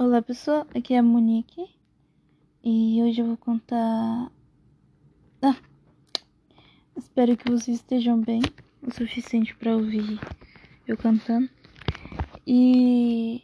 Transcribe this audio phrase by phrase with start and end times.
[0.00, 1.68] Olá pessoal, aqui é a Monique
[2.62, 4.30] e hoje eu vou contar.
[5.42, 5.56] Ah,
[6.96, 8.40] espero que vocês estejam bem
[8.80, 10.20] o suficiente para ouvir
[10.86, 11.50] eu cantando
[12.46, 13.42] e.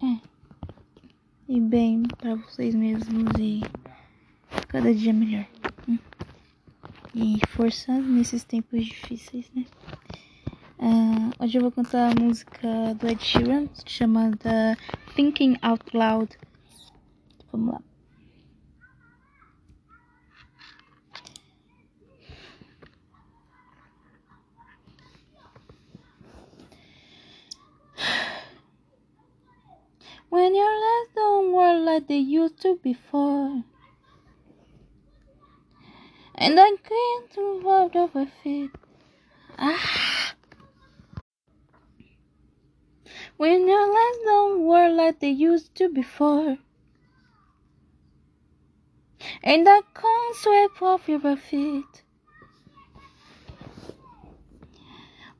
[0.00, 0.20] É,
[1.48, 3.60] e bem para vocês mesmos e
[4.68, 5.48] cada dia melhor.
[5.88, 5.98] Hum.
[7.16, 9.66] E força nesses tempos difíceis, né?
[10.78, 14.78] Uh, hoje eu vou cantar a música do Ed Sheeran chamada
[15.14, 16.36] Thinking Out Loud.
[17.52, 17.82] Vamos lá.
[30.30, 33.62] When your legs don't work like they used to before
[36.34, 38.72] And I can't walk over feet
[39.56, 40.13] Ah
[43.36, 46.58] when your legs don't work like they used to before.
[49.42, 52.02] And I can't sweep off your feet.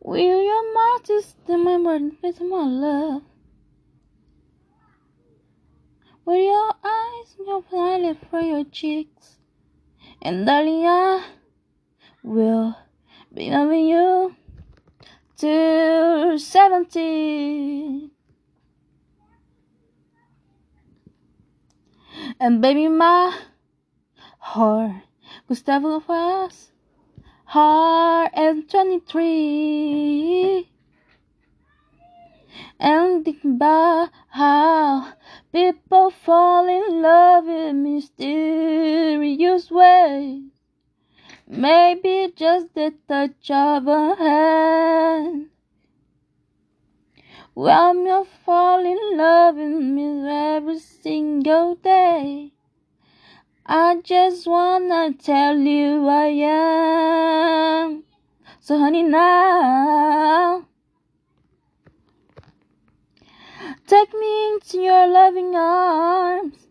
[0.01, 3.23] Will your mouth just remember with my love?
[6.25, 9.39] Will your eyes your violet for your cheeks?
[10.23, 11.27] And darling, I
[12.23, 12.77] will
[13.33, 14.35] be loving you
[15.39, 18.11] to 70.
[22.41, 23.39] And baby, my
[24.39, 25.03] heart
[25.47, 26.73] Gustavo was
[27.45, 30.71] hard and 23.
[32.81, 35.13] And think about how
[35.53, 40.54] people fall in love in mysterious ways.
[41.47, 45.51] Maybe just the touch of a hand.
[47.55, 52.53] Well, you fall in love with me every single day.
[53.67, 58.05] I just wanna tell you I am.
[58.61, 60.67] So, honey, now
[63.87, 66.67] take me into your loving arms.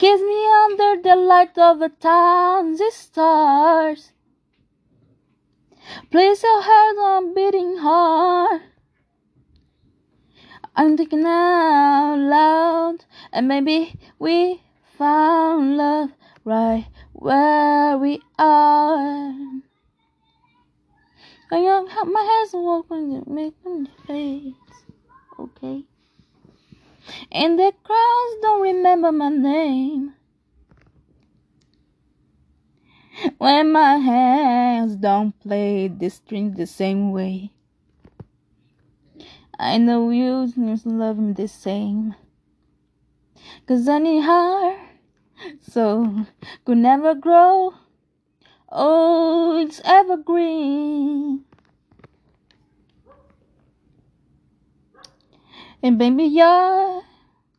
[0.00, 4.12] Kiss me under the light of a thousand stars.
[6.10, 8.62] Place your heart on beating heart.
[10.74, 14.62] I'm thinking out loud, and maybe we
[14.96, 16.12] found love
[16.46, 19.34] right where we are.
[21.52, 21.58] I
[21.90, 22.54] have my hands
[23.26, 24.54] make them face,
[25.38, 25.84] okay?
[27.32, 30.14] And the crowds don't remember my name.
[33.38, 37.52] When my hands don't play the strings the same way.
[39.58, 42.14] I know you just love me the same.
[43.66, 44.76] Cause I her,
[45.60, 46.26] so
[46.64, 47.74] could never grow.
[48.70, 51.44] Oh, it's evergreen.
[55.82, 57.02] And baby, your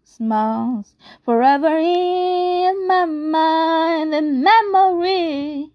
[0.03, 0.95] smiles
[1.25, 5.71] forever in my mind and memory.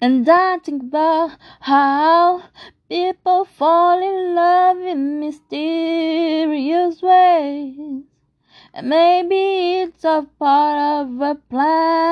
[0.00, 2.42] And I think about how
[2.88, 8.04] people fall in love in mysterious ways.
[8.72, 12.04] And maybe it's a part of a plan.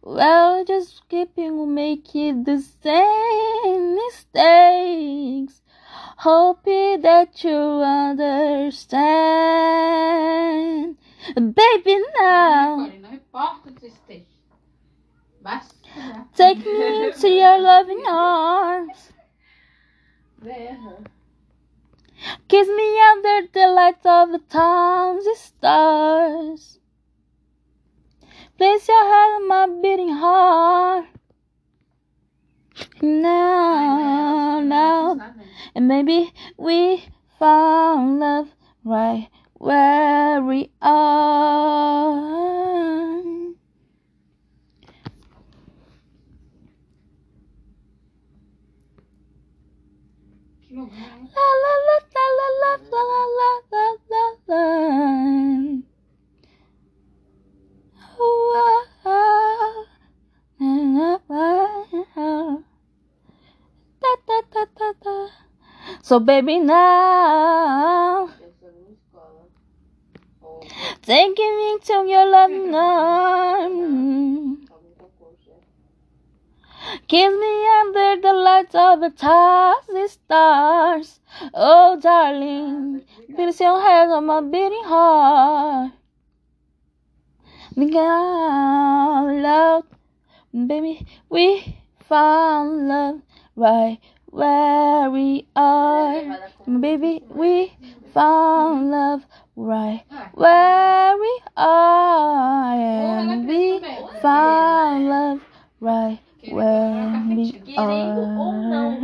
[0.00, 5.62] Well, just skipping will make it the same mistakes.
[6.18, 8.96] Hoping that you understand.
[11.34, 12.90] Baby, now.
[16.34, 19.12] Take me into your loving arms.
[22.48, 26.78] Kiss me under the light of a thousand stars.
[28.56, 31.06] Place your head on my beating heart.
[33.02, 35.20] Now, now,
[35.74, 37.04] and maybe we
[37.38, 38.48] found love
[38.84, 42.12] right where we are.
[50.70, 50.82] La
[51.62, 51.95] la la
[66.06, 68.30] So baby now
[71.02, 73.66] Taking me to your love now
[77.08, 81.18] Kiss me under the lights of the thousand stars.
[81.52, 83.02] Oh, darling,
[83.34, 85.90] place your hands on my beating heart.
[87.74, 89.84] Think out loud,
[90.52, 91.76] baby, we
[92.08, 93.22] found love
[93.56, 96.38] right where we are.
[96.66, 97.72] Baby, we
[98.12, 102.74] found love right where we are.
[102.74, 103.80] And we
[104.20, 105.40] found love
[105.80, 108.96] right where we are.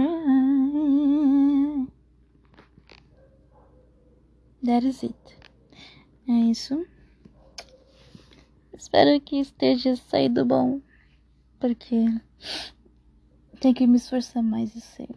[4.62, 5.38] That is it.
[6.28, 6.86] É isso.
[8.72, 10.80] Espero que esteja saindo bom.
[11.58, 12.06] Porque
[13.62, 15.08] tem que me esforçar mais, eu sei.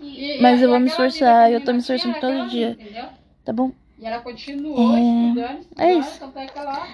[0.00, 2.72] E- Mas e eu vou me esforçar, eu tô me esforçando todo dia.
[2.72, 3.08] entendeu?
[3.44, 3.72] Tá bom?
[3.98, 6.18] E ela continuou É, estudando, é estudando, isso.
[6.20, 6.86] tanto é que ela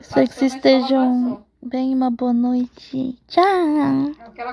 [0.00, 1.94] Espero que vocês estejam bem.
[1.94, 3.16] Uma boa noite.
[3.28, 4.12] Tchau.
[4.20, 4.50] Aquela